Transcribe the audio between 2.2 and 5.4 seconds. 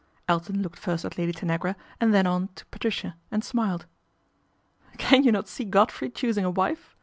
on to Patricia, and smiled." Can you